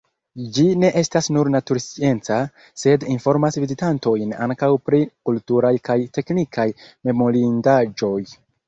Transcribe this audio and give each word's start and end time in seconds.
Ĝi 0.53 0.63
ne 0.83 0.87
estas 1.01 1.27
nur 1.35 1.51
naturscienca, 1.55 2.39
sed 2.85 3.05
informas 3.17 3.61
vizitantojn 3.65 4.35
ankaŭ 4.49 4.73
pri 4.89 5.05
kulturaj 5.31 5.75
kaj 5.91 6.01
teknikaj 6.19 6.71
memorindaĵoj. 7.11 8.21